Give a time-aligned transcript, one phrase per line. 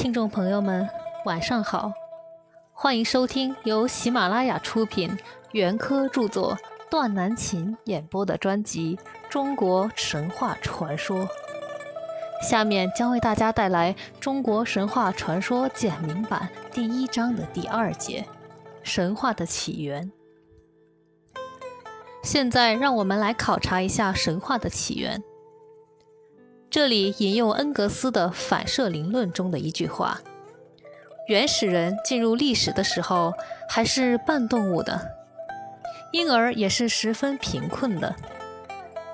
[0.00, 0.88] 听众朋友们，
[1.26, 1.92] 晚上好，
[2.72, 5.14] 欢迎收听由喜马拉雅出品、
[5.52, 6.56] 袁科著作、
[6.88, 8.96] 段南琴演播的专辑
[9.28, 11.18] 《中国神话传说》。
[12.42, 18.24] 下面将为大家带来《中国神话传说简明版》第一章的第二节：
[18.82, 20.10] 神话的起源。
[22.22, 25.22] 现在，让我们来考察一下神话的起源。
[26.70, 30.20] 这里引用恩格斯的《反射灵论》中的一句话
[31.26, 33.34] ：“原始人进入历史的时候
[33.68, 35.10] 还是半动物的，
[36.12, 38.14] 因而也是十分贫困的。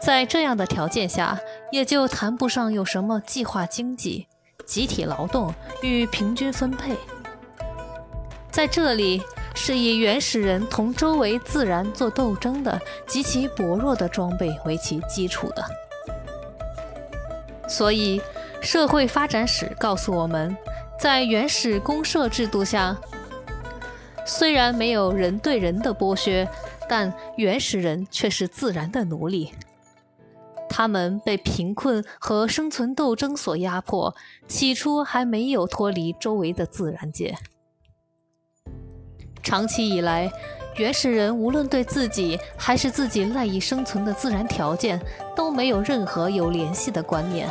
[0.00, 1.38] 在这样的条件下，
[1.70, 4.26] 也就谈不上有什么计划经济、
[4.66, 6.96] 集体劳动与平均分配。
[8.50, 9.22] 在这里，
[9.54, 15.64] 是以原始人同周围自然做斗争的极其薄弱的装备为其基础的。”
[17.68, 18.20] 所以，
[18.60, 20.56] 社会发展史告诉我们，
[20.98, 22.96] 在原始公社制度下，
[24.26, 26.48] 虽然没有人对人的剥削，
[26.88, 29.52] 但原始人却是自然的奴隶。
[30.68, 34.14] 他们被贫困和生存斗争所压迫，
[34.48, 37.36] 起初还没有脱离周围的自然界。
[39.42, 40.32] 长期以来，
[40.76, 45.00] 原始人无论对自己还是自己赖以生存的自然条件，
[45.36, 47.48] 都没有任何有联系的观念。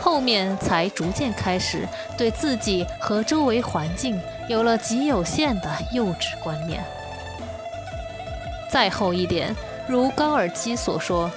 [0.00, 6.82] 后面才逐渐开始对自己和周围环境有了极有限的幼稚观念。
[8.70, 9.54] 再后一点，
[9.88, 11.30] 如高尔基所说，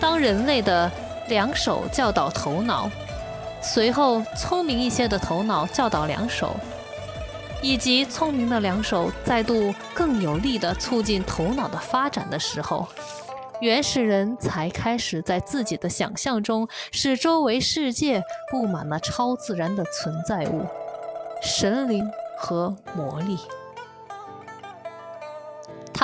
[0.00, 0.90] 当人类的
[1.28, 2.90] 两手教导头脑，
[3.60, 6.56] 随后聪明一些的头脑教导两手。
[7.66, 12.86] 以及聪明的两手再度更有力地促进头脑的发展的时候，
[13.60, 20.64] 原始人才开始在自己的想象中使周围世界布满了超自然的存在物、
[21.42, 22.08] 神灵
[22.38, 23.36] 和魔力。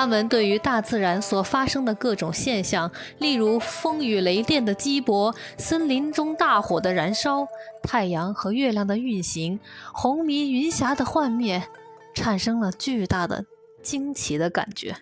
[0.03, 7.47] 他们对于大自然所发生的各种现象，例如风雨雷电的激搏、森林中大火的燃烧、
[7.81, 9.61] 太阳和月亮的运行、
[9.93, 11.63] 红迷云霞的幻灭，
[12.13, 13.45] 产生了巨大的
[13.81, 14.93] 惊奇的感觉。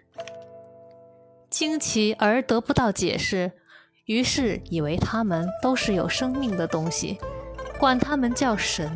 [1.49, 3.53] 惊奇而得不到解释，
[4.05, 7.17] 于是以为他们都是有生命的东西，
[7.79, 8.87] 管他们叫神。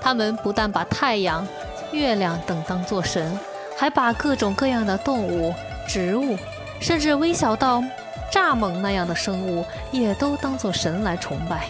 [0.00, 1.44] 他们不但把太阳。
[1.92, 3.38] 月亮等当作神，
[3.76, 5.54] 还把各种各样的动物、
[5.86, 6.36] 植物，
[6.80, 7.82] 甚至微小到
[8.32, 11.66] 蚱蜢那样的生物，也都当作神来崇拜。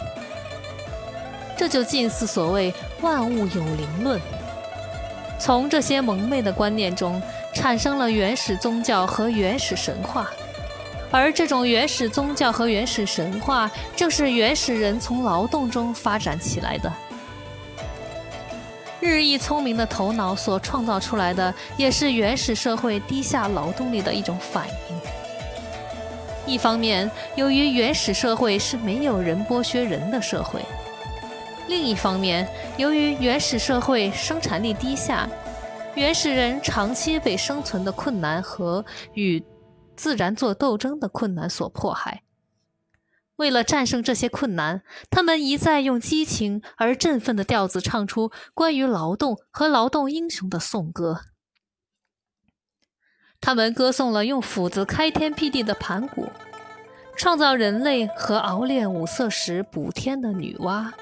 [1.57, 2.73] 这就近似所谓
[3.03, 4.21] “万物有灵论”。
[5.39, 7.21] 从这些蒙昧的观念中，
[7.53, 10.31] 产生了原始宗教和原始神话，
[11.11, 16.93] 而这种原始宗教和原始神话，正是原始人从劳动中发展起来的。
[19.03, 26.55] 日益聪明的头脑所创造出来的，也是原始社会低下劳动力的一种反应。
[26.55, 30.61] 一方面，由于原始社会是没有人剥削人的社会；
[31.67, 35.29] 另一方面，由于原始社会生产力低下，
[35.97, 39.45] 原始人长期被生存的困难和与
[39.97, 42.23] 自然做斗争的困难所迫害。
[43.37, 51.23] 为了战胜这些困难，他们一再用激情而振奋的调子唱出关于劳动和劳动英雄的颂歌。
[53.41, 56.29] 他们歌颂了用斧子开天辟地的盘古，
[57.17, 60.93] 创造人类和熬炼五色石补天的女娲，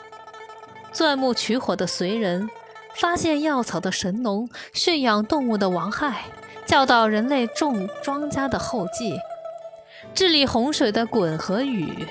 [0.90, 2.48] 钻木取火的燧人，
[2.94, 6.24] 发现药草的神农，驯养动物的王亥，
[6.64, 9.18] 教导人类种庄稼的后稷，
[10.14, 12.06] 治理洪水的鲧和禹。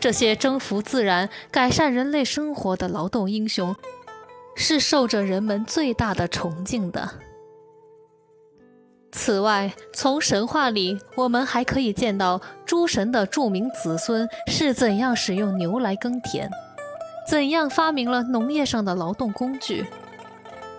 [0.00, 3.74] 这些征服自然、改善人类生活的劳动英雄，
[4.54, 7.10] 是受着人们最大的崇敬的。
[9.10, 16.48] 此外，从神话里，我们还可以见到诸神的著名子孙是怎样使用牛来耕田，
[17.28, 19.84] 怎样发明了农业上的劳动工具，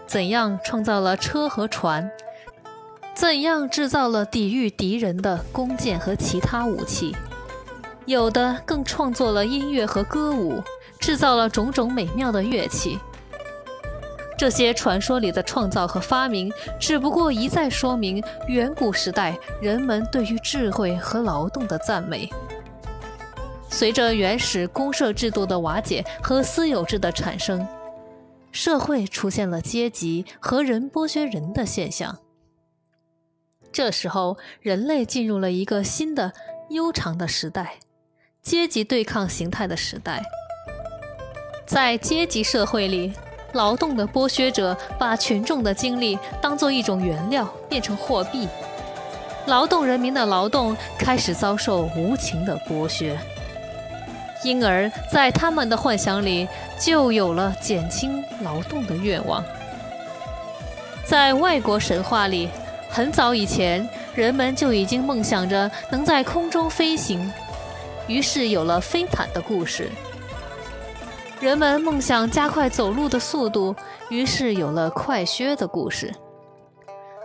[0.08, 2.10] 怎样创造了车和船，
[3.20, 7.14] 怎样制造了抵御敌人的弓箭和其他武器。
[8.06, 10.64] 有的更创作了音乐和歌舞，
[11.02, 12.98] 制造了种种美妙的乐器。
[14.38, 16.50] 这些传说里的创造和发明，
[16.80, 22.32] 只不过一再说明远古时代人们对于智慧和劳动的赞美。
[23.70, 27.68] 随着原始公社制度的瓦解和私有制的产生，
[28.54, 32.18] 社会出现了阶级和人剥削人的现象。
[33.72, 36.34] 这时候，人类进入了一个新的
[36.70, 37.76] 悠长的时代。
[38.42, 40.24] 阶级对抗形态的时代。
[41.68, 43.14] 在阶级社会里，
[43.54, 48.48] 劳动的剥削者把群众的精力当做一种原料，变成货币。
[49.46, 53.18] 劳动人民的劳动开始遭受无情的剥削，
[54.44, 56.48] 因而，在他们的幻想里
[56.80, 59.44] 就有了减轻劳动的愿望。
[61.04, 62.50] 在外国神话里，
[62.90, 67.32] 很早以前，人们就已经梦想着能在空中飞行，
[68.08, 69.90] 于是有了飞毯的故事。
[71.40, 73.76] 人们梦想加快走路的速度，
[74.10, 76.12] 于是有了快靴的故事。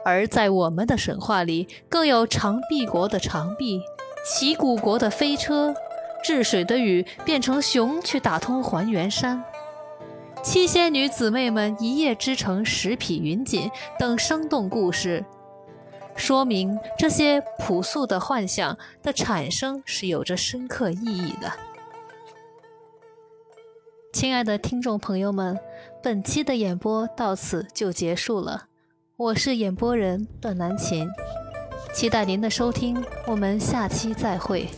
[0.05, 3.81] 而在我们的神话里，更有长臂国的长臂，
[4.25, 5.75] 齐鼓国的飞车，
[6.23, 9.43] 治水的禹变成熊去打通还原山，
[10.43, 15.25] 七仙女姊妹们一夜织成十匹云锦等生动故事，
[16.17, 21.53] 说明这些朴素的幻想的产生是有着深刻意义的。
[24.13, 25.59] 亲爱的听众朋友们，
[26.03, 28.67] 本期的演播到此就结束了。
[29.17, 31.09] 我是演播人段南琴，
[31.93, 34.69] 期待您的收听，我们下期再会。